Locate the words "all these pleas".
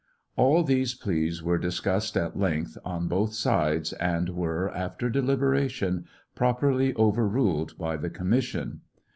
0.35-1.43